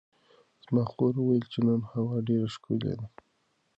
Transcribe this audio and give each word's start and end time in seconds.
زما 0.65 0.83
خور 0.91 1.13
وویل 1.17 1.45
چې 1.53 1.59
نن 1.67 1.81
هوا 1.91 2.17
ډېره 2.27 2.47
ښکلې 2.55 2.93
ده. 2.99 3.07